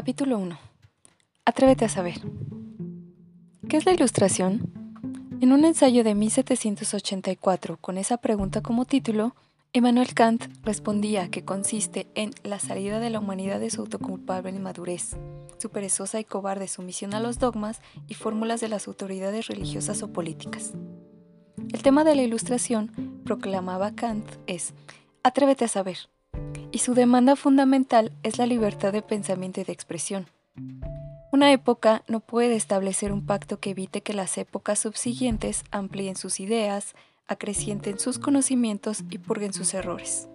[0.00, 0.58] Capítulo 1.
[1.44, 2.22] Atrévete a saber.
[3.68, 4.72] ¿Qué es la ilustración?
[5.42, 9.36] En un ensayo de 1784, con esa pregunta como título,
[9.74, 15.18] Emmanuel Kant respondía que consiste en la salida de la humanidad de su autoculpable inmadurez,
[15.58, 20.10] su perezosa y cobarde sumisión a los dogmas y fórmulas de las autoridades religiosas o
[20.14, 20.72] políticas.
[21.74, 24.72] El tema de la ilustración, proclamaba Kant, es
[25.22, 25.98] Atrévete a saber,
[26.72, 30.26] y su demanda fundamental es la libertad de pensamiento y de expresión.
[31.32, 36.40] Una época no puede establecer un pacto que evite que las épocas subsiguientes amplíen sus
[36.40, 36.94] ideas,
[37.28, 40.28] acrecienten sus conocimientos y purguen sus errores.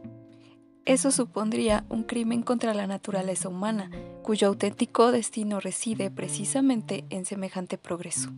[0.85, 3.89] Eso supondría un crimen contra la naturaleza humana,
[4.21, 8.29] cuyo auténtico destino reside precisamente en semejante progreso.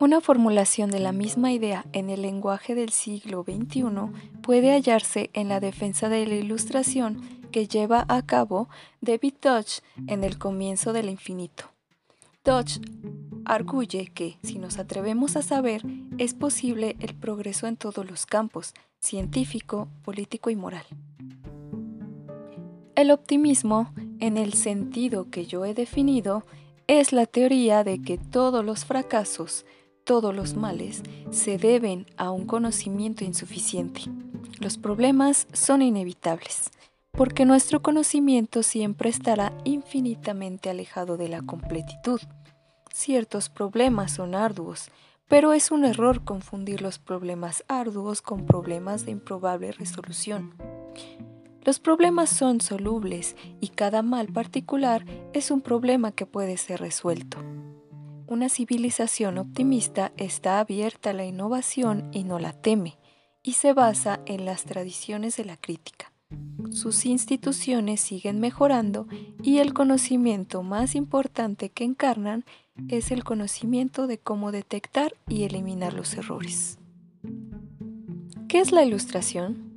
[0.00, 3.82] Una formulación de la misma idea en el lenguaje del siglo XXI
[4.40, 7.20] puede hallarse en la defensa de la ilustración
[7.52, 8.70] que lleva a cabo
[9.02, 11.64] David Dodge en el comienzo del infinito.
[12.42, 12.80] Dodge
[13.44, 15.82] arguye que, si nos atrevemos a saber,
[16.16, 20.86] es posible el progreso en todos los campos, científico, político y moral.
[22.94, 26.46] El optimismo, en el sentido que yo he definido,
[26.86, 29.66] es la teoría de que todos los fracasos,
[30.04, 34.02] todos los males, se deben a un conocimiento insuficiente.
[34.58, 36.70] Los problemas son inevitables,
[37.12, 42.20] porque nuestro conocimiento siempre estará infinitamente alejado de la completitud.
[42.92, 44.90] Ciertos problemas son arduos,
[45.28, 50.54] pero es un error confundir los problemas arduos con problemas de improbable resolución.
[51.64, 57.38] Los problemas son solubles y cada mal particular es un problema que puede ser resuelto.
[58.30, 62.96] Una civilización optimista está abierta a la innovación y no la teme,
[63.42, 66.12] y se basa en las tradiciones de la crítica.
[66.70, 69.08] Sus instituciones siguen mejorando
[69.42, 72.44] y el conocimiento más importante que encarnan
[72.86, 76.78] es el conocimiento de cómo detectar y eliminar los errores.
[78.46, 79.74] ¿Qué es la ilustración?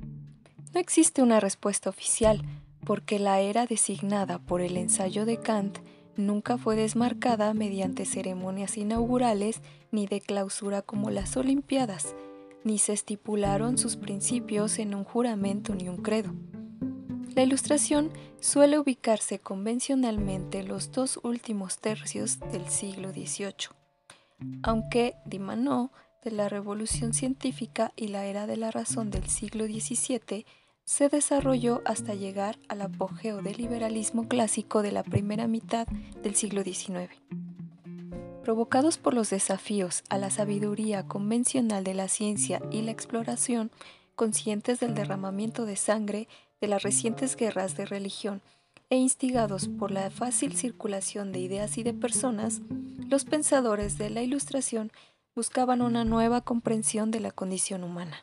[0.76, 2.44] No existe una respuesta oficial
[2.86, 5.80] porque la era designada por el ensayo de Kant
[6.16, 12.16] nunca fue desmarcada mediante ceremonias inaugurales ni de clausura como las Olimpiadas,
[12.64, 16.34] ni se estipularon sus principios en un juramento ni un credo.
[17.36, 23.70] La ilustración suele ubicarse convencionalmente en los dos últimos tercios del siglo XVIII,
[24.62, 25.92] aunque dimanó
[26.24, 30.46] de la revolución científica y la era de la razón del siglo XVII
[30.86, 35.88] se desarrolló hasta llegar al apogeo del liberalismo clásico de la primera mitad
[36.22, 37.10] del siglo XIX.
[38.44, 43.72] Provocados por los desafíos a la sabiduría convencional de la ciencia y la exploración,
[44.16, 46.28] conscientes del derramamiento de sangre
[46.60, 48.42] de las recientes guerras de religión
[48.90, 52.62] e instigados por la fácil circulación de ideas y de personas,
[53.08, 54.92] los pensadores de la Ilustración
[55.36, 58.22] buscaban una nueva comprensión de la condición humana.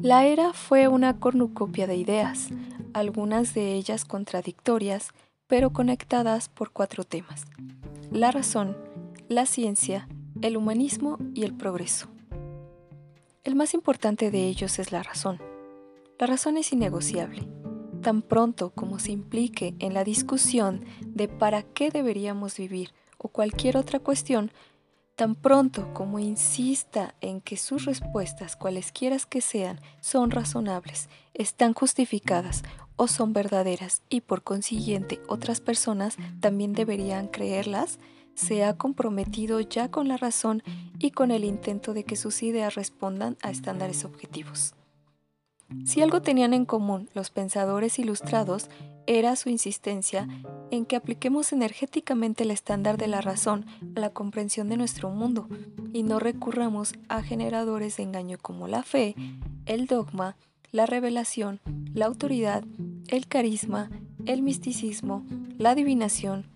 [0.00, 2.50] La era fue una cornucopia de ideas,
[2.92, 5.10] algunas de ellas contradictorias,
[5.48, 7.46] pero conectadas por cuatro temas.
[8.12, 8.76] La razón,
[9.28, 10.08] la ciencia,
[10.40, 12.06] el humanismo y el progreso.
[13.42, 15.40] El más importante de ellos es la razón.
[16.20, 17.48] La razón es innegociable.
[18.00, 23.76] Tan pronto como se implique en la discusión de para qué deberíamos vivir o cualquier
[23.76, 24.52] otra cuestión,
[25.18, 32.62] tan pronto como insista en que sus respuestas, cualesquiera que sean, son razonables, están justificadas
[32.94, 37.98] o son verdaderas y por consiguiente otras personas también deberían creerlas,
[38.36, 40.62] se ha comprometido ya con la razón
[41.00, 44.76] y con el intento de que sus ideas respondan a estándares objetivos.
[45.84, 48.70] Si algo tenían en común los pensadores ilustrados
[49.06, 50.28] era su insistencia
[50.70, 55.48] en que apliquemos energéticamente el estándar de la razón a la comprensión de nuestro mundo
[55.92, 59.14] y no recurramos a generadores de engaño como la fe,
[59.66, 60.36] el dogma,
[60.72, 61.60] la revelación,
[61.94, 62.64] la autoridad,
[63.08, 63.90] el carisma,
[64.26, 65.24] el misticismo,
[65.56, 66.46] la adivinación,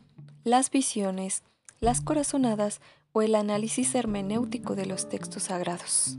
[0.45, 1.43] las visiones,
[1.81, 2.81] las corazonadas
[3.13, 6.19] o el análisis hermenéutico de los textos sagrados.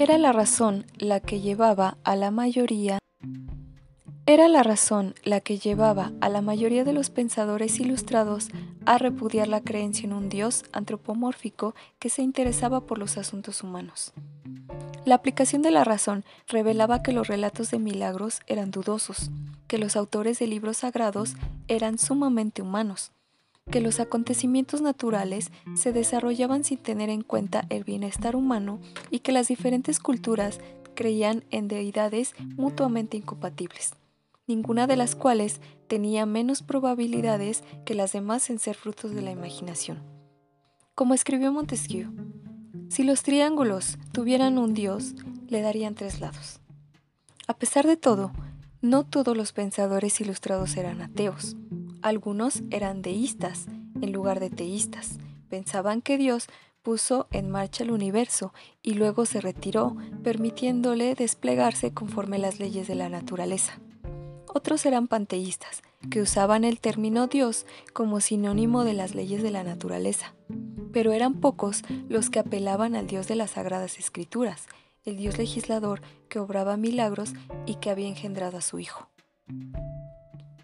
[0.00, 3.00] Era la razón la que llevaba a la mayoría
[4.24, 8.48] era la razón la que llevaba a la mayoría de los pensadores ilustrados
[8.86, 14.14] a repudiar la creencia en un Dios antropomórfico que se interesaba por los asuntos humanos.
[15.04, 19.30] La aplicación de la razón revelaba que los relatos de milagros eran dudosos,
[19.66, 21.34] que los autores de libros sagrados
[21.68, 23.12] eran sumamente humanos,
[23.70, 28.80] que los acontecimientos naturales se desarrollaban sin tener en cuenta el bienestar humano
[29.10, 30.58] y que las diferentes culturas
[30.94, 33.94] creían en deidades mutuamente incompatibles.
[34.46, 39.30] ninguna de las cuales tenía menos probabilidades que las demás en ser frutos de la
[39.30, 40.02] imaginación.
[40.96, 42.10] Como escribió Montesquieu,
[42.88, 45.14] si los triángulos tuvieran un dios,
[45.46, 46.58] le darían tres lados.
[47.46, 48.32] A pesar de todo,
[48.82, 51.56] no todos los pensadores ilustrados eran ateos.
[52.02, 53.66] Algunos eran deístas
[54.00, 55.18] en lugar de teístas.
[55.48, 56.46] Pensaban que Dios
[56.82, 62.94] puso en marcha el universo y luego se retiró, permitiéndole desplegarse conforme las leyes de
[62.94, 63.78] la naturaleza.
[64.52, 69.62] Otros eran panteístas, que usaban el término Dios como sinónimo de las leyes de la
[69.62, 70.34] naturaleza.
[70.92, 74.66] Pero eran pocos los que apelaban al Dios de las Sagradas Escrituras,
[75.04, 77.34] el Dios legislador que obraba milagros
[77.66, 79.08] y que había engendrado a su Hijo.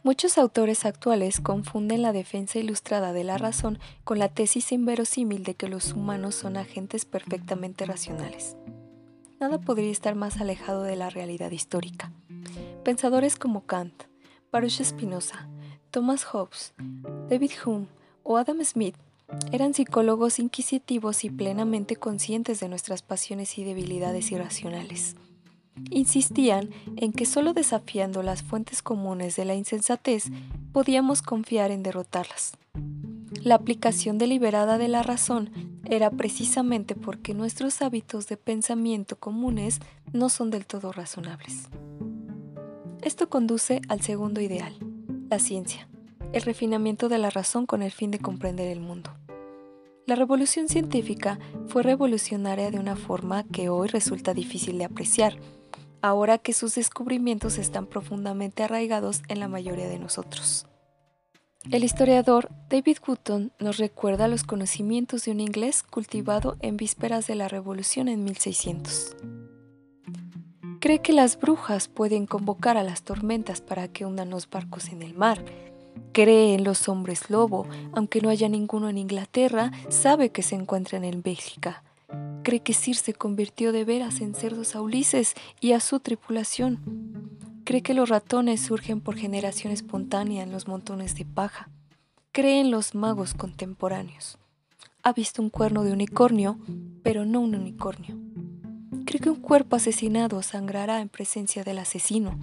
[0.06, 5.54] Muchos autores actuales confunden la defensa ilustrada de la razón con la tesis inverosímil de
[5.54, 8.56] que los humanos son agentes perfectamente racionales.
[9.40, 12.12] Nada podría estar más alejado de la realidad histórica.
[12.84, 14.04] Pensadores como Kant,
[14.52, 15.48] Baruch Spinoza,
[15.90, 16.72] Thomas Hobbes,
[17.28, 17.88] David Hume
[18.22, 18.94] o Adam Smith
[19.50, 25.16] eran psicólogos inquisitivos y plenamente conscientes de nuestras pasiones y debilidades irracionales
[25.90, 30.26] insistían en que solo desafiando las fuentes comunes de la insensatez
[30.72, 32.52] podíamos confiar en derrotarlas.
[33.42, 35.50] La aplicación deliberada de la razón
[35.84, 39.80] era precisamente porque nuestros hábitos de pensamiento comunes
[40.12, 41.68] no son del todo razonables.
[43.02, 44.74] Esto conduce al segundo ideal,
[45.30, 45.88] la ciencia,
[46.32, 49.12] el refinamiento de la razón con el fin de comprender el mundo.
[50.06, 55.36] La revolución científica fue revolucionaria de una forma que hoy resulta difícil de apreciar,
[56.00, 60.68] ahora que sus descubrimientos están profundamente arraigados en la mayoría de nosotros.
[61.72, 67.34] El historiador David Wootton nos recuerda los conocimientos de un inglés cultivado en vísperas de
[67.34, 69.16] la Revolución en 1600.
[70.78, 75.02] Cree que las brujas pueden convocar a las tormentas para que hundan los barcos en
[75.02, 75.44] el mar.
[76.12, 81.04] Cree en los hombres lobo, aunque no haya ninguno en Inglaterra, sabe que se encuentran
[81.04, 81.82] en Bélgica
[82.46, 86.78] cree que Sir se convirtió de veras en cerdos a Ulises y a su tripulación.
[87.64, 91.68] Cree que los ratones surgen por generación espontánea en los montones de paja.
[92.30, 94.38] Cree en los magos contemporáneos.
[95.02, 96.60] Ha visto un cuerno de unicornio,
[97.02, 98.16] pero no un unicornio.
[99.06, 102.38] Cree que un cuerpo asesinado sangrará en presencia del asesino.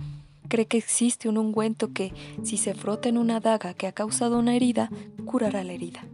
[0.47, 2.13] Cree que existe un ungüento que,
[2.43, 4.89] si se frota en una daga que ha causado una herida,
[5.25, 6.05] curará la herida.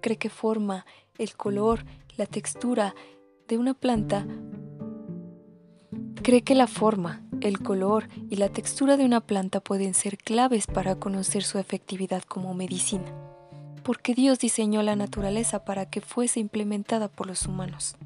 [0.00, 0.84] Cree que forma,
[1.18, 1.84] el color
[2.16, 2.94] la textura
[3.48, 4.26] de una planta,
[6.22, 10.66] cree que la forma, el color y la textura de una planta pueden ser claves
[10.66, 13.12] para conocer su efectividad como medicina,
[13.82, 17.96] porque Dios diseñó la naturaleza para que fuese implementada por los humanos.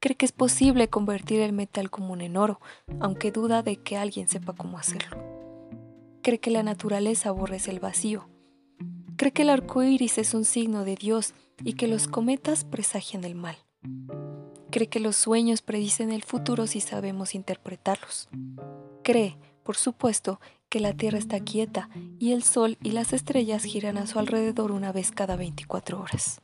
[0.00, 2.58] Cree que es posible convertir el metal común en oro,
[3.00, 5.18] aunque duda de que alguien sepa cómo hacerlo.
[6.22, 8.26] Cree que la naturaleza aborrece el vacío.
[9.16, 13.24] Cree que el arco iris es un signo de Dios y que los cometas presagian
[13.24, 13.58] el mal.
[14.70, 18.30] Cree que los sueños predicen el futuro si sabemos interpretarlos.
[19.02, 23.98] Cree, por supuesto, que la Tierra está quieta y el Sol y las estrellas giran
[23.98, 26.40] a su alrededor una vez cada 24 horas.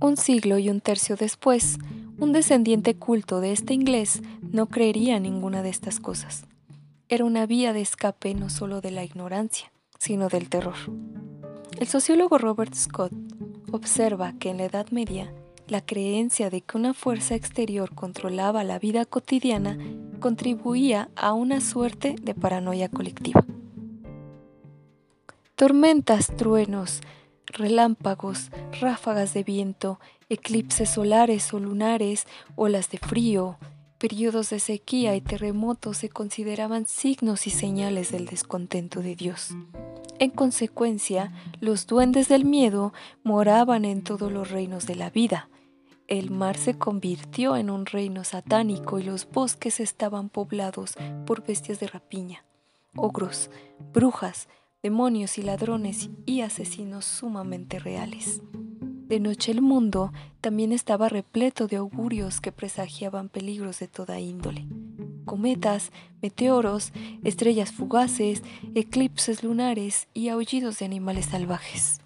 [0.00, 1.78] Un siglo y un tercio después,
[2.18, 6.44] un descendiente culto de este inglés no creería ninguna de estas cosas.
[7.08, 10.76] Era una vía de escape no solo de la ignorancia, sino del terror.
[11.78, 13.12] El sociólogo Robert Scott
[13.70, 15.32] observa que en la Edad Media
[15.68, 19.78] la creencia de que una fuerza exterior controlaba la vida cotidiana
[20.20, 23.44] contribuía a una suerte de paranoia colectiva.
[25.56, 27.00] Tormentas, truenos,
[27.52, 33.58] relámpagos, ráfagas de viento, eclipses solares o lunares, olas de frío,
[33.98, 39.50] periodos de sequía y terremotos se consideraban signos y señales del descontento de Dios.
[40.18, 42.92] En consecuencia, los duendes del miedo
[43.22, 45.48] moraban en todos los reinos de la vida.
[46.08, 50.94] El mar se convirtió en un reino satánico y los bosques estaban poblados
[51.24, 52.44] por bestias de rapiña,
[52.96, 53.50] ogros,
[53.92, 54.48] brujas,
[54.82, 58.42] demonios y ladrones y asesinos sumamente reales.
[59.08, 64.66] De noche el mundo también estaba repleto de augurios que presagiaban peligros de toda índole
[65.24, 66.92] cometas, meteoros,
[67.24, 68.42] estrellas fugaces,
[68.74, 72.00] eclipses lunares y aullidos de animales salvajes.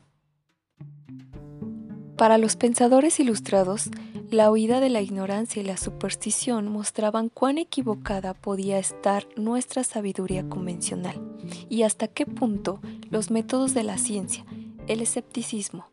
[2.17, 3.91] Para los pensadores ilustrados,
[4.31, 10.49] la huida de la ignorancia y la superstición mostraban cuán equivocada podía estar nuestra sabiduría
[10.49, 11.21] convencional
[11.69, 12.81] y hasta qué punto
[13.11, 14.45] los métodos de la ciencia,
[14.89, 15.87] el escepticismo,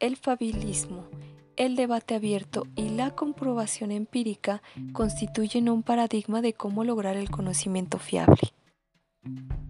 [0.00, 1.04] el fabilismo,
[1.56, 7.98] el debate abierto y la comprobación empírica constituyen un paradigma de cómo lograr el conocimiento
[7.98, 8.55] fiable.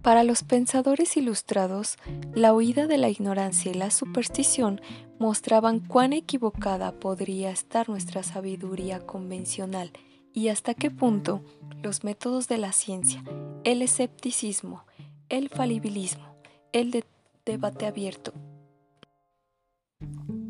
[0.01, 1.97] Para los pensadores ilustrados,
[2.33, 4.81] la huida de la ignorancia y la superstición
[5.19, 9.91] mostraban cuán equivocada podría estar nuestra sabiduría convencional
[10.33, 11.43] y hasta qué punto
[11.81, 13.23] los métodos de la ciencia,
[13.63, 14.85] el escepticismo,
[15.29, 16.23] el falibilismo,
[16.71, 17.03] el
[17.45, 18.33] debate abierto.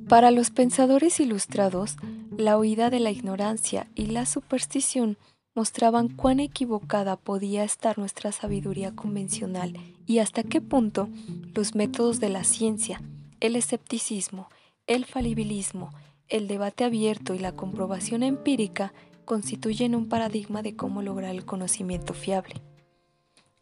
[0.07, 1.95] Para los pensadores ilustrados,
[2.37, 5.17] la huida de la ignorancia y la superstición
[5.57, 9.73] mostraban cuán equivocada podía estar nuestra sabiduría convencional
[10.05, 11.09] y hasta qué punto
[11.55, 13.01] los métodos de la ciencia,
[13.39, 14.49] el escepticismo,
[14.85, 15.89] el falibilismo,
[16.29, 18.93] el debate abierto y la comprobación empírica
[19.25, 22.61] constituyen un paradigma de cómo lograr el conocimiento fiable.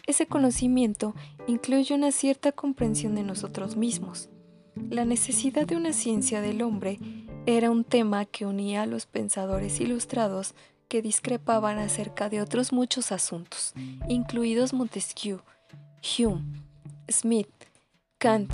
[0.06, 1.16] Ese conocimiento
[1.48, 4.28] incluye una cierta comprensión de nosotros mismos.
[4.90, 7.00] La necesidad de una ciencia del hombre
[7.46, 10.56] era un tema que unía a los pensadores ilustrados
[10.88, 13.74] que discrepaban acerca de otros muchos asuntos,
[14.08, 15.42] incluidos Montesquieu,
[16.18, 16.44] Hume,
[17.10, 17.50] Smith,
[18.18, 18.51] Kant,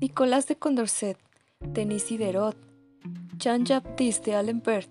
[0.00, 1.18] Nicolás de Condorcet,
[1.60, 2.56] Denis Diderot,
[3.38, 4.90] Jean-Baptiste d'Alembert,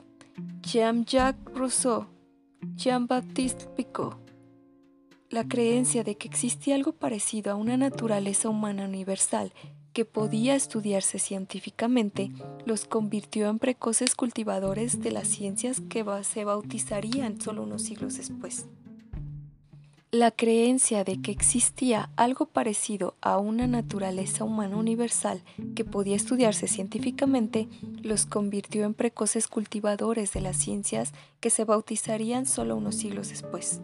[0.61, 2.07] Jean-Jacques Rousseau,
[2.75, 4.17] Jean-Baptiste Picot.
[5.29, 9.53] La creencia de que existía algo parecido a una naturaleza humana universal
[9.93, 12.31] que podía estudiarse científicamente,
[12.65, 18.67] los convirtió en precoces cultivadores de las ciencias que se bautizarían solo unos siglos después.
[20.13, 25.41] La creencia de que existía algo parecido a una naturaleza humana universal
[25.73, 27.69] que podía estudiarse científicamente
[28.01, 33.79] los convirtió en precoces cultivadores de las ciencias que se bautizarían solo unos siglos después.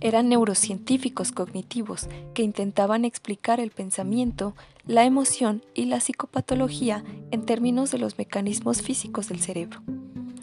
[0.00, 4.54] Eran neurocientíficos cognitivos que intentaban explicar el pensamiento,
[4.86, 9.82] la emoción y la psicopatología en términos de los mecanismos físicos del cerebro.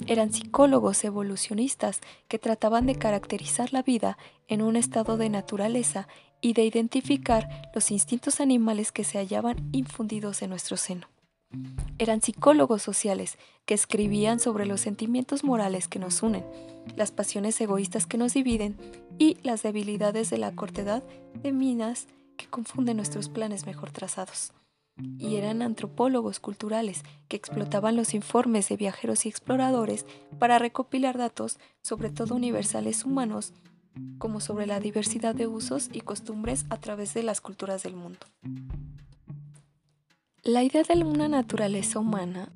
[0.07, 4.17] Eran psicólogos evolucionistas que trataban de caracterizar la vida
[4.47, 6.07] en un estado de naturaleza
[6.41, 11.12] y de identificar los instintos animales que se hallaban infundidos en nuestro seno.
[12.03, 16.43] Eran psicólogos sociales que escribían sobre los sentimientos morales que nos unen,
[16.97, 18.77] las pasiones egoístas que nos dividen
[19.17, 21.01] y las debilidades de la cortedad
[21.41, 24.51] de minas que confunden nuestros planes mejor trazados.
[25.17, 30.05] Y eran antropólogos culturales que explotaban los informes de viajeros y exploradores
[30.39, 33.53] para recopilar datos sobre todo universales humanos,
[34.17, 38.19] como sobre la diversidad de usos y costumbres a través de las culturas del mundo.
[40.45, 42.51] La idea de una naturaleza humana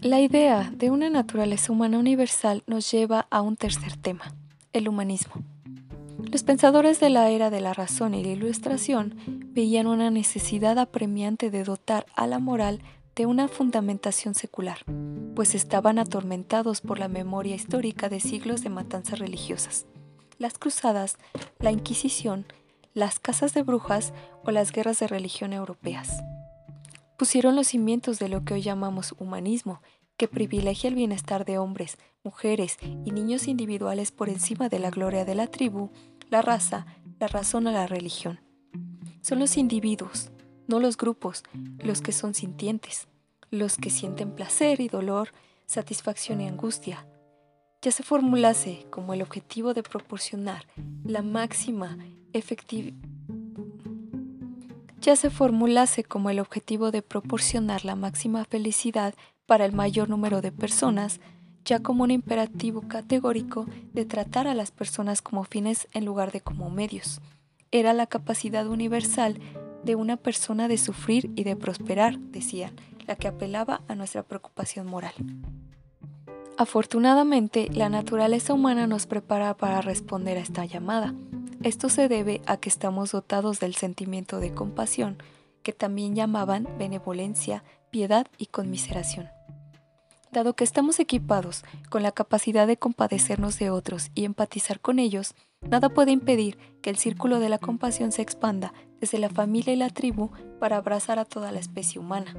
[0.00, 4.34] la idea de una naturaleza humana universal nos lleva a un tercer tema,
[4.72, 5.34] el humanismo.
[6.32, 9.14] Los pensadores de la era de la razón y la ilustración
[9.54, 12.80] veían una necesidad apremiante de dotar a la moral
[13.14, 14.78] de una fundamentación secular,
[15.36, 19.86] pues estaban atormentados por la memoria histórica de siglos de matanzas religiosas,
[20.38, 21.18] las cruzadas,
[21.60, 22.46] la Inquisición,
[22.94, 26.24] las casas de brujas o las guerras de religión europeas
[27.22, 29.80] pusieron los cimientos de lo que hoy llamamos humanismo,
[30.16, 35.24] que privilegia el bienestar de hombres, mujeres y niños individuales por encima de la gloria
[35.24, 35.92] de la tribu,
[36.30, 36.84] la raza,
[37.20, 38.40] la razón o la religión.
[39.20, 40.32] Son los individuos,
[40.66, 41.44] no los grupos,
[41.78, 43.06] los que son sintientes,
[43.52, 45.28] los que sienten placer y dolor,
[45.66, 47.06] satisfacción y angustia.
[47.82, 50.66] Ya se formulase como el objetivo de proporcionar
[51.04, 51.98] la máxima
[52.32, 52.96] efectividad
[55.02, 59.14] ya se formulase como el objetivo de proporcionar la máxima felicidad
[59.46, 61.20] para el mayor número de personas,
[61.64, 66.40] ya como un imperativo categórico de tratar a las personas como fines en lugar de
[66.40, 67.20] como medios.
[67.72, 69.40] Era la capacidad universal
[69.84, 72.72] de una persona de sufrir y de prosperar, decían,
[73.06, 75.14] la que apelaba a nuestra preocupación moral.
[76.56, 81.12] Afortunadamente, la naturaleza humana nos prepara para responder a esta llamada.
[81.64, 85.22] Esto se debe a que estamos dotados del sentimiento de compasión,
[85.62, 89.28] que también llamaban benevolencia, piedad y conmiseración.
[90.32, 95.36] Dado que estamos equipados con la capacidad de compadecernos de otros y empatizar con ellos,
[95.60, 99.76] nada puede impedir que el círculo de la compasión se expanda desde la familia y
[99.76, 102.34] la tribu para abrazar a toda la especie humana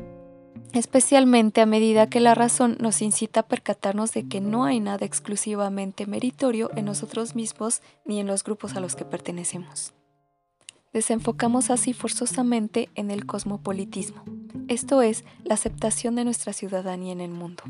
[0.73, 5.05] especialmente a medida que la razón nos incita a percatarnos de que no hay nada
[5.05, 9.93] exclusivamente meritorio en nosotros mismos ni en los grupos a los que pertenecemos.
[10.93, 14.23] Desenfocamos así forzosamente en el cosmopolitismo,
[14.67, 17.63] esto es, la aceptación de nuestra ciudadanía en el mundo.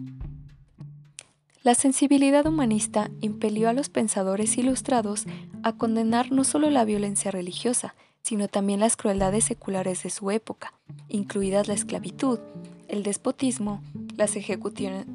[1.64, 5.26] La sensibilidad humanista impelió a los pensadores ilustrados
[5.64, 10.74] a condenar no solo la violencia religiosa, sino también las crueldades seculares de su época,
[11.08, 12.40] incluidas la esclavitud,
[12.94, 13.82] el despotismo
[14.16, 15.06] las ejecuciones...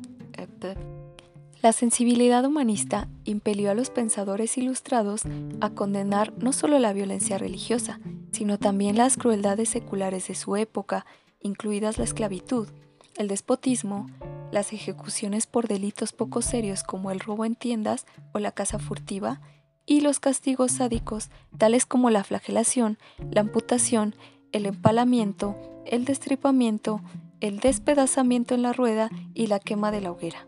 [1.62, 5.22] La sensibilidad humanista impelió a los pensadores ilustrados
[5.60, 11.06] a condenar no solo la violencia religiosa, sino también las crueldades seculares de su época,
[11.40, 12.68] incluidas la esclavitud,
[13.16, 14.08] el despotismo,
[14.52, 19.40] las ejecuciones por delitos poco serios como el robo en tiendas o la caza furtiva,
[19.86, 22.98] y los castigos sádicos tales como la flagelación,
[23.32, 24.14] la amputación,
[24.52, 25.56] el empalamiento,
[25.86, 27.00] el destripamiento,
[27.40, 30.46] el despedazamiento en la rueda y la quema de la hoguera.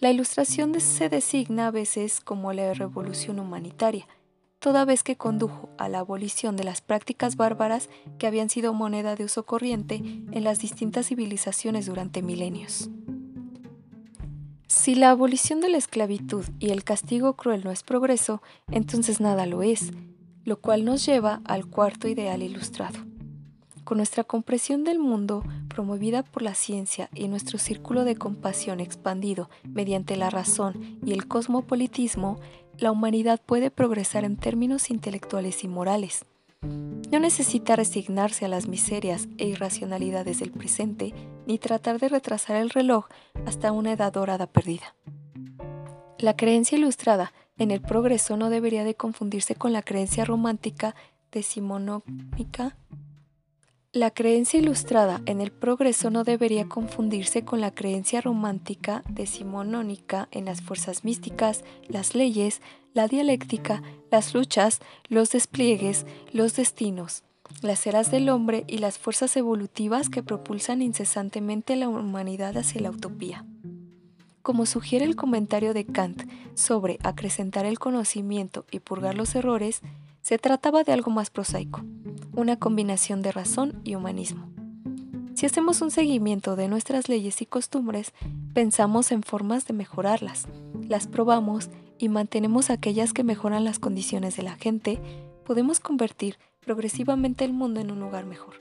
[0.00, 4.06] La ilustración se designa a veces como la revolución humanitaria,
[4.58, 7.88] toda vez que condujo a la abolición de las prácticas bárbaras
[8.18, 12.90] que habían sido moneda de uso corriente en las distintas civilizaciones durante milenios.
[14.66, 19.46] Si la abolición de la esclavitud y el castigo cruel no es progreso, entonces nada
[19.46, 19.92] lo es,
[20.44, 22.98] lo cual nos lleva al cuarto ideal ilustrado.
[23.86, 29.48] Con nuestra comprensión del mundo promovida por la ciencia y nuestro círculo de compasión expandido
[29.62, 32.40] mediante la razón y el cosmopolitismo,
[32.78, 36.26] la humanidad puede progresar en términos intelectuales y morales.
[37.12, 41.14] No necesita resignarse a las miserias e irracionalidades del presente,
[41.46, 43.06] ni tratar de retrasar el reloj
[43.46, 44.96] hasta una edad dorada perdida.
[46.18, 50.96] La creencia ilustrada en el progreso no debería de confundirse con la creencia romántica
[51.30, 52.76] decimonómica
[53.96, 60.44] la creencia ilustrada en el progreso no debería confundirse con la creencia romántica decimonónica en
[60.44, 62.60] las fuerzas místicas, las leyes,
[62.92, 67.22] la dialéctica, las luchas, los despliegues, los destinos,
[67.62, 72.90] las eras del hombre y las fuerzas evolutivas que propulsan incesantemente la humanidad hacia la
[72.90, 73.46] utopía.
[74.42, 79.80] Como sugiere el comentario de Kant sobre acrecentar el conocimiento y purgar los errores,
[80.26, 81.84] se trataba de algo más prosaico,
[82.34, 84.48] una combinación de razón y humanismo.
[85.34, 88.12] Si hacemos un seguimiento de nuestras leyes y costumbres,
[88.52, 90.48] pensamos en formas de mejorarlas,
[90.88, 94.98] las probamos y mantenemos aquellas que mejoran las condiciones de la gente,
[95.44, 98.54] podemos convertir progresivamente el mundo en un lugar mejor.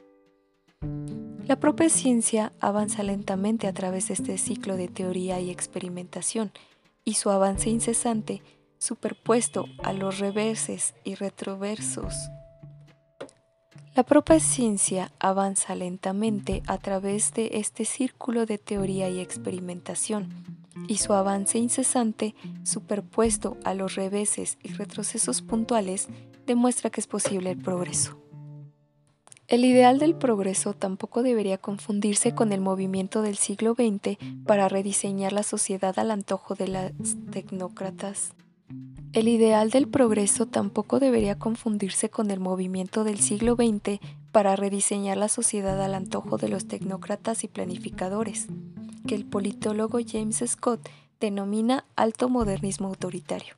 [1.47, 6.51] La propia ciencia avanza lentamente a través de este ciclo de teoría y experimentación,
[7.03, 8.43] y su avance incesante
[8.77, 12.13] superpuesto a los reverses y retroversos.
[13.95, 20.33] La propia ciencia avanza lentamente a través de este círculo de teoría y experimentación,
[20.89, 26.09] y su avance incesante, superpuesto a los reveses y retrocesos puntuales,
[26.45, 28.17] demuestra que es posible el progreso.
[29.47, 35.31] El ideal del progreso tampoco debería confundirse con el movimiento del siglo XX para rediseñar
[35.31, 36.91] la sociedad al antojo de las
[37.31, 38.33] tecnócratas
[39.15, 44.01] el ideal del progreso tampoco debería confundirse con el movimiento del siglo XX
[44.33, 48.47] para rediseñar la sociedad al antojo de los tecnócratas y planificadores,
[49.07, 50.89] que el politólogo James Scott
[51.21, 53.55] denomina alto modernismo autoritario.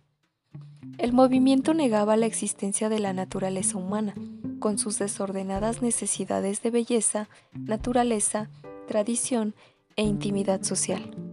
[1.00, 4.14] El movimiento negaba la existencia de la naturaleza humana,
[4.60, 8.52] con sus desordenadas necesidades de belleza, naturaleza,
[8.88, 9.56] tradición
[9.96, 11.27] e intimidad social.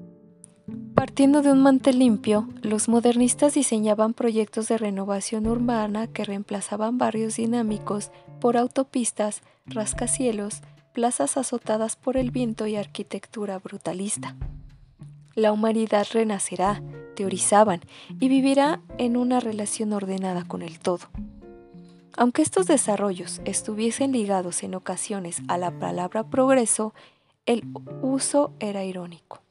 [1.05, 7.37] Partiendo de un mantel limpio, los modernistas diseñaban proyectos de renovación urbana que reemplazaban barrios
[7.37, 10.63] dinámicos por autopistas, rascacielos,
[10.95, 14.35] plazas azotadas por el viento y arquitectura brutalista.
[15.35, 16.83] La humanidad renacerá,
[17.15, 17.83] teorizaban,
[18.19, 21.11] y vivirá en una relación ordenada con el todo.
[22.17, 26.95] Aunque estos desarrollos estuviesen ligados en ocasiones a la palabra progreso,
[27.45, 27.63] el
[28.01, 29.44] uso era irónico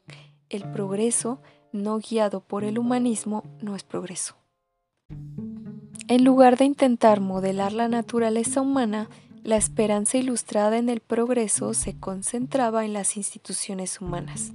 [0.57, 1.39] el progreso
[1.71, 4.35] no guiado por el humanismo no es progreso.
[6.07, 9.09] En lugar de intentar modelar la naturaleza humana,
[9.43, 14.53] la esperanza ilustrada en el progreso se concentraba en las instituciones humanas.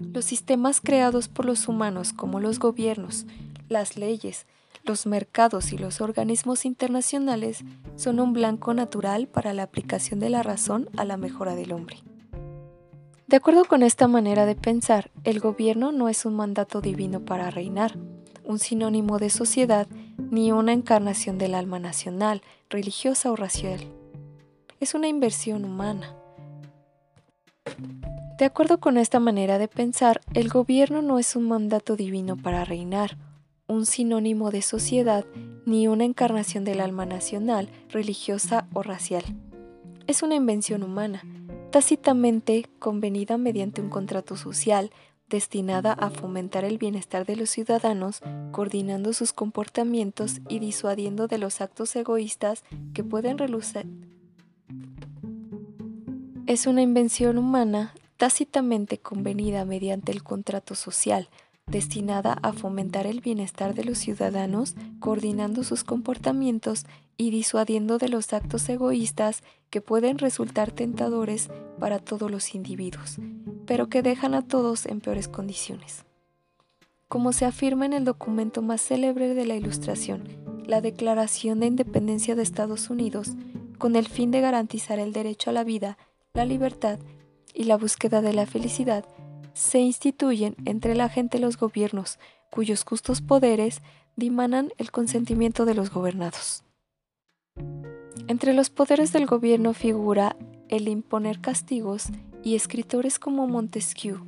[0.00, 3.26] Los sistemas creados por los humanos como los gobiernos,
[3.68, 4.46] las leyes,
[4.84, 7.64] los mercados y los organismos internacionales
[7.96, 11.96] son un blanco natural para la aplicación de la razón a la mejora del hombre.
[13.34, 17.50] De acuerdo con esta manera de pensar, el gobierno no es un mandato divino para
[17.50, 17.98] reinar,
[18.44, 19.88] un sinónimo de sociedad,
[20.30, 23.80] ni una encarnación del alma nacional, religiosa o racial.
[24.78, 26.14] Es una inversión humana.
[28.38, 32.64] De acuerdo con esta manera de pensar, el gobierno no es un mandato divino para
[32.64, 33.18] reinar,
[33.66, 35.24] un sinónimo de sociedad,
[35.66, 39.24] ni una encarnación del alma nacional, religiosa o racial.
[40.06, 41.24] Es una invención humana
[41.74, 44.92] tácitamente convenida mediante un contrato social
[45.28, 48.20] destinada a fomentar el bienestar de los ciudadanos,
[48.52, 53.88] coordinando sus comportamientos y disuadiendo de los actos egoístas que pueden relucir.
[56.46, 61.28] Es una invención humana tácitamente convenida mediante el contrato social,
[61.66, 66.84] destinada a fomentar el bienestar de los ciudadanos, coordinando sus comportamientos
[67.16, 71.48] y disuadiendo de los actos egoístas que pueden resultar tentadores
[71.78, 73.18] para todos los individuos,
[73.66, 76.04] pero que dejan a todos en peores condiciones.
[77.08, 80.28] Como se afirma en el documento más célebre de la Ilustración,
[80.66, 83.32] la Declaración de Independencia de Estados Unidos,
[83.78, 85.98] con el fin de garantizar el derecho a la vida,
[86.32, 86.98] la libertad
[87.52, 89.04] y la búsqueda de la felicidad,
[89.54, 92.18] se instituyen entre la gente los gobiernos,
[92.50, 93.80] cuyos justos poderes
[94.16, 96.64] dimanan el consentimiento de los gobernados.
[98.28, 100.36] Entre los poderes del gobierno figura
[100.68, 102.08] el imponer castigos
[102.42, 104.24] y escritores como Montesquieu.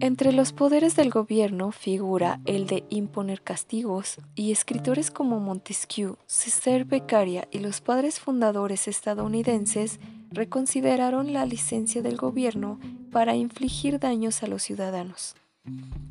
[0.00, 6.86] Entre los poderes del gobierno figura el de imponer castigos y escritores como Montesquieu, César
[6.86, 12.80] Beccaria y los padres fundadores estadounidenses reconsideraron la licencia del gobierno
[13.12, 15.36] para infligir daños a los ciudadanos.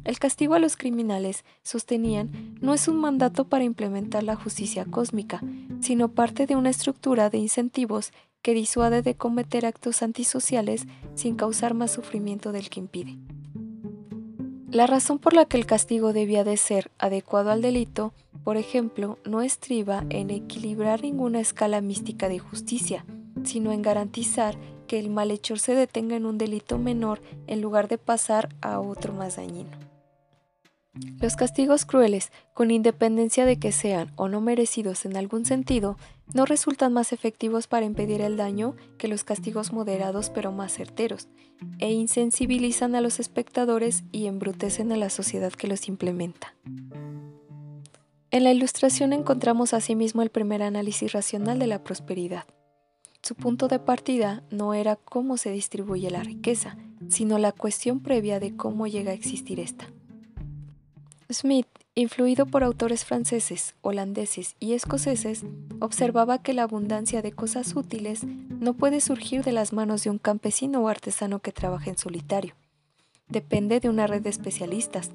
[0.05, 5.41] El castigo a los criminales, sostenían, no es un mandato para implementar la justicia cósmica,
[5.81, 10.85] sino parte de una estructura de incentivos que disuade de cometer actos antisociales
[11.15, 13.17] sin causar más sufrimiento del que impide.
[14.69, 18.13] La razón por la que el castigo debía de ser adecuado al delito,
[18.45, 23.05] por ejemplo, no estriba en equilibrar ninguna escala mística de justicia,
[23.43, 24.57] sino en garantizar
[24.91, 29.13] que el malhechor se detenga en un delito menor en lugar de pasar a otro
[29.13, 29.71] más dañino.
[31.21, 35.95] Los castigos crueles, con independencia de que sean o no merecidos en algún sentido,
[36.33, 41.29] no resultan más efectivos para impedir el daño que los castigos moderados pero más certeros,
[41.79, 46.53] e insensibilizan a los espectadores y embrutecen a la sociedad que los implementa.
[48.29, 52.43] En la ilustración encontramos asimismo el primer análisis racional de la prosperidad.
[53.31, 56.75] Su punto de partida no era cómo se distribuye la riqueza,
[57.07, 59.87] sino la cuestión previa de cómo llega a existir esta.
[61.31, 61.65] Smith,
[61.95, 65.45] influido por autores franceses, holandeses y escoceses,
[65.79, 70.17] observaba que la abundancia de cosas útiles no puede surgir de las manos de un
[70.17, 72.53] campesino o artesano que trabaja en solitario.
[73.29, 75.09] Depende de una red de especialistas,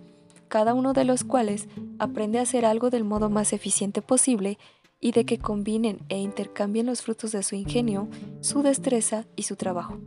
[0.49, 4.59] cada uno de los cuales aprende a hacer algo del modo más eficiente posible
[5.01, 8.09] y de que combinen e intercambien los frutos de su ingenio,
[8.41, 9.99] su destreza y su trabajo.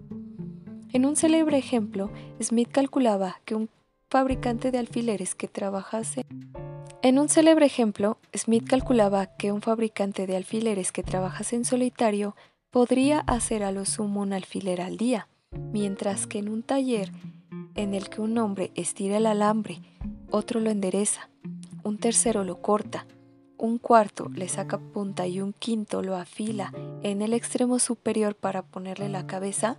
[0.92, 3.70] En un célebre ejemplo, Smith calculaba que un
[4.10, 6.26] fabricante de alfileres que trabajase
[7.02, 12.36] en un célebre ejemplo, Smith calculaba que un fabricante de alfileres que trabajase en solitario
[12.72, 15.30] podría hacer a lo sumo un alfiler al día,
[15.72, 17.14] mientras que en un taller
[17.76, 19.82] en el que un hombre estira el alambre,
[20.30, 21.30] otro lo endereza,
[21.84, 23.08] un tercero lo corta,
[23.60, 28.64] un cuarto le saca punta y un quinto lo afila en el extremo superior para
[28.64, 29.78] ponerle la cabeza,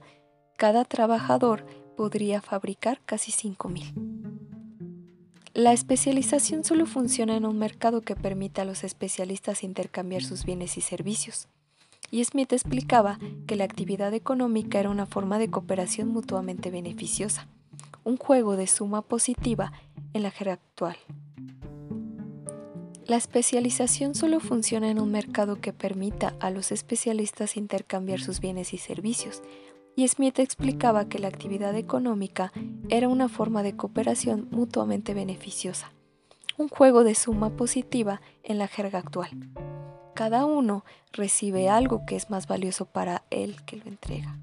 [0.56, 1.64] cada trabajador
[1.96, 4.30] podría fabricar casi 5.000.
[5.54, 10.76] La especialización solo funciona en un mercado que permita a los especialistas intercambiar sus bienes
[10.76, 11.48] y servicios.
[12.10, 17.48] Y Smith explicaba que la actividad económica era una forma de cooperación mutuamente beneficiosa,
[18.04, 19.72] un juego de suma positiva
[20.12, 20.96] en la jerarquía actual.
[23.10, 28.72] La especialización solo funciona en un mercado que permita a los especialistas intercambiar sus bienes
[28.72, 29.42] y servicios,
[29.96, 32.52] y Smith explicaba que la actividad económica
[32.88, 35.90] era una forma de cooperación mutuamente beneficiosa,
[36.56, 39.30] un juego de suma positiva en la jerga actual.
[40.14, 44.38] Cada uno recibe algo que es más valioso para él que lo entrega.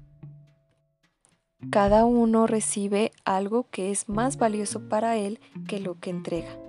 [1.70, 6.67] Cada uno recibe algo que es más valioso para él que lo que entrega.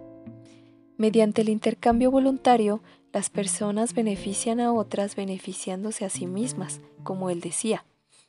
[0.99, 2.81] Mediante el intercambio voluntario,
[3.13, 7.85] las personas benefician a otras beneficiándose a sí mismas, como él decía.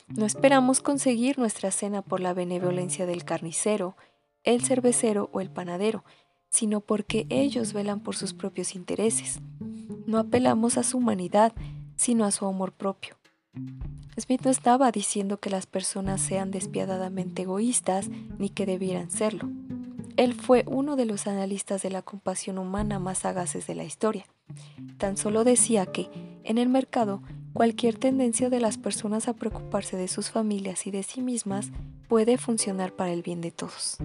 [0.07, 3.97] No esperamos conseguir nuestra cena por la benevolencia del carnicero,
[4.45, 6.05] el cervecero o el panadero,
[6.49, 9.41] sino porque ellos velan por sus propios intereses.
[10.07, 11.53] No apelamos a su humanidad,
[11.97, 13.17] sino a su amor propio.
[14.17, 19.49] Smith no estaba diciendo que las personas sean despiadadamente egoístas ni que debieran serlo.
[20.17, 24.27] Él fue uno de los analistas de la compasión humana más sagaces de la historia.
[24.99, 26.11] Tan solo decía que,
[26.45, 31.03] en el mercado, cualquier tendencia de las personas a preocuparse de sus familias y de
[31.03, 31.71] sí mismas
[32.09, 33.99] puede funcionar para el bien de todos.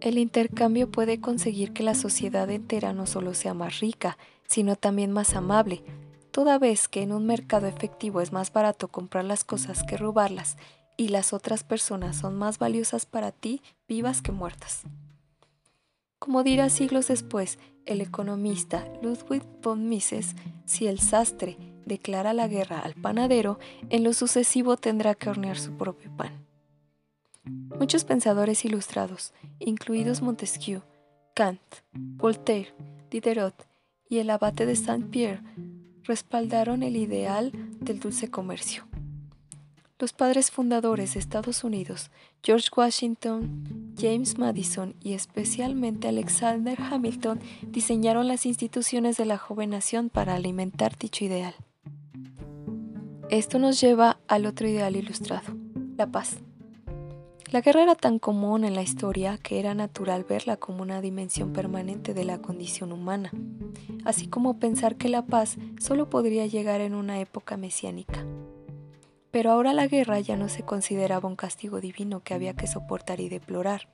[0.00, 5.10] El intercambio puede conseguir que la sociedad entera no solo sea más rica, sino también
[5.10, 5.82] más amable,
[6.30, 10.56] toda vez que en un mercado efectivo es más barato comprar las cosas que robarlas
[10.96, 14.82] y las otras personas son más valiosas para ti vivas que muertas.
[16.18, 22.80] Como dirá siglos después el economista Ludwig von Mises, si el sastre declara la guerra
[22.80, 23.58] al panadero,
[23.90, 26.46] en lo sucesivo tendrá que hornear su propio pan.
[27.78, 30.82] Muchos pensadores ilustrados, incluidos Montesquieu,
[31.34, 31.60] Kant,
[31.92, 32.74] Voltaire,
[33.10, 33.66] Diderot
[34.08, 35.42] y el abate de Saint-Pierre,
[36.02, 38.85] respaldaron el ideal del dulce comercio.
[39.98, 42.10] Los padres fundadores de Estados Unidos,
[42.42, 50.10] George Washington, James Madison y especialmente Alexander Hamilton, diseñaron las instituciones de la joven nación
[50.10, 51.54] para alimentar dicho ideal.
[53.30, 55.56] Esto nos lleva al otro ideal ilustrado,
[55.96, 56.40] la paz.
[57.50, 61.54] La guerra era tan común en la historia que era natural verla como una dimensión
[61.54, 63.30] permanente de la condición humana,
[64.04, 68.26] así como pensar que la paz solo podría llegar en una época mesiánica.
[69.30, 73.20] Pero ahora la guerra ya no se consideraba un castigo divino que había que soportar
[73.20, 73.88] y deplorar,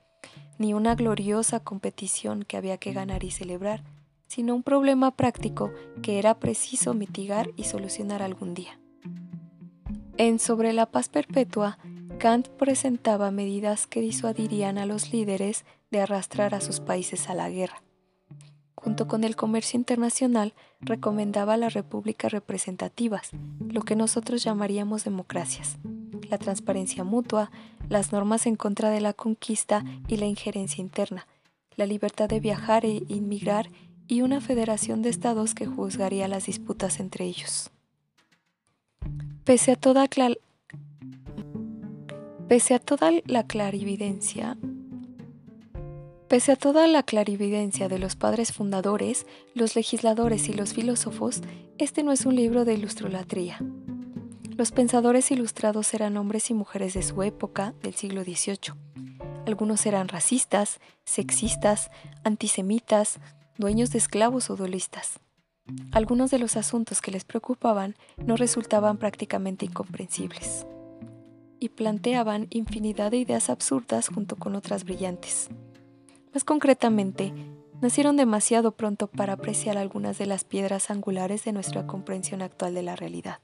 [0.57, 3.83] ni una gloriosa competición que había que ganar y celebrar,
[4.27, 8.79] sino un problema práctico que era preciso mitigar y solucionar algún día.
[10.17, 11.77] En Sobre la paz perpetua,
[12.19, 17.49] Kant presentaba medidas que disuadirían a los líderes de arrastrar a sus países a la
[17.49, 17.83] guerra
[18.83, 23.31] junto con el comercio internacional, recomendaba las repúblicas representativas,
[23.69, 25.77] lo que nosotros llamaríamos democracias,
[26.29, 27.49] la transparencia mutua,
[27.87, 31.27] las normas en contra de la conquista y la injerencia interna,
[31.77, 33.69] la libertad de viajar e inmigrar
[34.07, 37.71] y una federación de estados que juzgaría las disputas entre ellos.
[39.45, 40.07] Pese a toda,
[42.47, 44.57] Pese a toda la clarividencia,
[46.33, 51.41] Pese a toda la clarividencia de los padres fundadores, los legisladores y los filósofos,
[51.77, 53.59] este no es un libro de ilustrolatría.
[54.57, 58.73] Los pensadores ilustrados eran hombres y mujeres de su época, del siglo XVIII.
[59.45, 61.91] Algunos eran racistas, sexistas,
[62.23, 63.19] antisemitas,
[63.59, 65.19] dueños de esclavos o duelistas.
[65.91, 70.65] Algunos de los asuntos que les preocupaban no resultaban prácticamente incomprensibles
[71.59, 75.51] y planteaban infinidad de ideas absurdas junto con otras brillantes.
[76.33, 77.33] Más concretamente,
[77.81, 82.81] nacieron demasiado pronto para apreciar algunas de las piedras angulares de nuestra comprensión actual de
[82.81, 83.39] la realidad.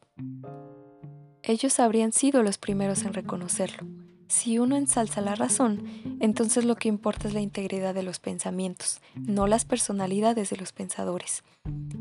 [1.44, 3.88] Ellos habrían sido los primeros en reconocerlo.
[4.28, 5.84] Si uno ensalza la razón,
[6.20, 10.72] entonces lo que importa es la integridad de los pensamientos, no las personalidades de los
[10.72, 11.44] pensadores.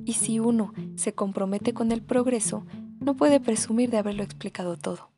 [0.05, 2.67] Y si uno se compromete con el progreso,
[3.01, 5.11] no puede presumir de haberlo explicado todo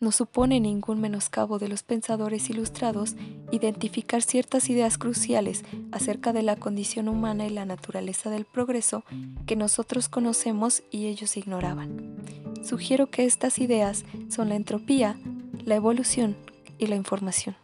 [0.00, 3.14] no supone ningún menoscabo de los pensadores ilustrados
[3.52, 9.04] identificar ciertas ideas cruciales acerca de la condición humana y la naturaleza del progreso
[9.46, 12.16] que nosotros conocemos y ellos ignoraban.
[12.64, 15.18] Sugiero que estas ideas son la entropía,
[15.64, 16.36] la evolución
[16.78, 17.56] y la información.